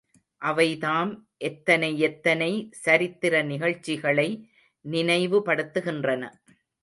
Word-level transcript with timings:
அவைதாம் 0.41 1.11
எத்தனையெத்தனை 1.39 2.49
சரித்திர 2.71 3.43
நிகழ்ச்சிகளை 3.43 4.27
நினைவுபடுத்துகின்றன. 4.85 6.23